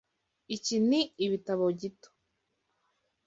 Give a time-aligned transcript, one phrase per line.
[0.55, 2.09] Iki ni ibitabo gito.